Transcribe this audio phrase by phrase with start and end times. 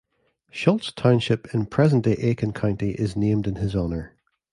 [0.49, 4.17] Shultz Township in present-day Aiken County is named in his honor.